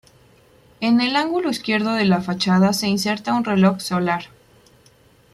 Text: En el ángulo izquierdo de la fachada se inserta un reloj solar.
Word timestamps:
En 0.79 0.99
el 0.99 1.15
ángulo 1.15 1.51
izquierdo 1.51 1.93
de 1.93 2.05
la 2.05 2.21
fachada 2.21 2.73
se 2.73 2.87
inserta 2.87 3.35
un 3.35 3.43
reloj 3.43 3.79
solar. 3.81 4.29